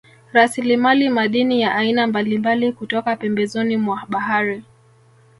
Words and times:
Rasilimali 0.33 1.09
madini 1.09 1.61
ya 1.61 1.75
aina 1.75 2.07
mbalimbali 2.07 2.71
kutoka 2.71 3.15
pembezoni 3.15 3.77
mwa 3.77 4.03
bahari 4.09 4.63